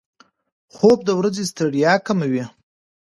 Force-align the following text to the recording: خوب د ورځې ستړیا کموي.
خوب 0.75 0.99
د 1.05 1.09
ورځې 1.19 1.43
ستړیا 1.51 1.93
کموي. 2.05 2.43